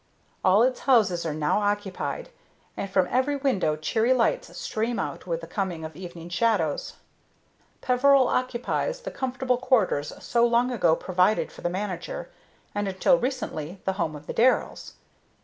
[0.43, 2.29] All its houses are now occupied,
[2.75, 6.93] and from every window cheery lights stream out with the coming of evening shadows.
[7.81, 12.31] Peveril occupies the comfortable quarters so long ago provided for the manager,
[12.73, 14.93] and until recently the home of the Darrells.